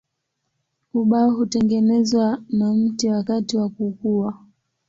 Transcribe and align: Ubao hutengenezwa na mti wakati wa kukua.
Ubao 0.93 1.29
hutengenezwa 1.31 2.41
na 2.49 2.73
mti 2.73 3.09
wakati 3.09 3.57
wa 3.57 3.69
kukua. 3.69 4.37